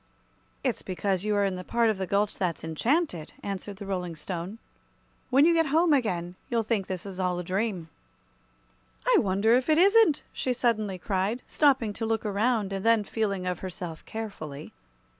"It's 0.63 0.81
because 0.81 1.25
you 1.25 1.35
are 1.35 1.45
in 1.45 1.57
the 1.57 1.63
part 1.63 1.91
of 1.91 1.99
the 1.99 2.07
gulch 2.07 2.35
that's 2.35 2.63
enchanted," 2.63 3.33
answered 3.43 3.75
the 3.75 3.85
Rolling 3.85 4.15
Stone. 4.15 4.57
"When 5.29 5.45
you 5.45 5.53
get 5.53 5.67
home 5.67 5.93
again, 5.93 6.33
you'll 6.49 6.63
think 6.63 6.87
this 6.87 7.05
is 7.05 7.19
all 7.19 7.37
a 7.37 7.43
dream." 7.43 7.87
"I 9.05 9.17
wonder 9.19 9.53
if 9.53 9.69
it 9.69 9.77
isn't!" 9.77 10.23
she 10.33 10.53
suddenly 10.53 10.97
cried, 10.97 11.43
stopping 11.45 11.93
to 11.93 12.05
look 12.07 12.25
around, 12.25 12.73
and 12.73 12.83
then 12.83 13.03
feeling 13.03 13.45
of 13.45 13.59
herself 13.59 14.03
carefully. 14.05 14.73